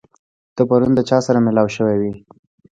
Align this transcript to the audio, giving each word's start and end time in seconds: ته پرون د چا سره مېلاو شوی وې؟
ته 0.55 0.61
پرون 0.69 0.91
د 0.95 0.99
چا 1.09 1.17
سره 1.25 1.39
مېلاو 1.45 1.73
شوی 1.75 1.97
وې؟ 2.01 2.13